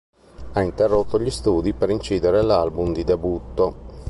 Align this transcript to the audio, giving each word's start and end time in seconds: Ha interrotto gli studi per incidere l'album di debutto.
Ha 0.53 0.63
interrotto 0.63 1.19
gli 1.19 1.29
studi 1.29 1.73
per 1.73 1.91
incidere 1.91 2.41
l'album 2.41 2.91
di 2.91 3.03
debutto. 3.03 3.89